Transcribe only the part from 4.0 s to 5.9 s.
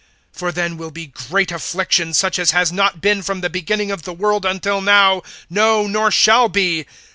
the world until now, no